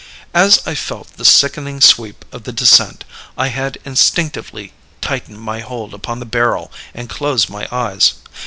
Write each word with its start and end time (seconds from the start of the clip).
"As 0.33 0.65
I 0.65 0.73
felt 0.73 1.15
the 1.17 1.23
sickening 1.23 1.79
sweep 1.79 2.25
of 2.31 2.41
the 2.43 2.51
descent, 2.51 3.05
I 3.37 3.49
had 3.49 3.77
instinctively 3.85 4.73
tightened 4.99 5.39
my 5.39 5.59
hold 5.59 5.93
upon 5.93 6.19
the 6.19 6.25
barrel 6.25 6.71
and 6.95 7.07
closed 7.07 7.51
my 7.51 7.67
eyes. 7.71 8.13